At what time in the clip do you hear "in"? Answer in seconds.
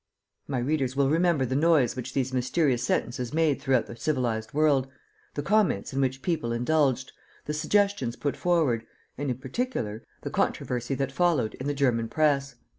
5.93-6.01, 9.29-9.37, 11.53-11.67